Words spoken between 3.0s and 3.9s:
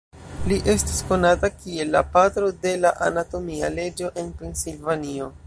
Anatomia